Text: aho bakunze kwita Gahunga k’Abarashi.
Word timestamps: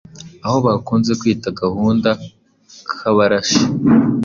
aho 0.45 0.57
bakunze 0.65 1.11
kwita 1.19 1.47
Gahunga 1.61 2.11
k’Abarashi. 2.97 3.61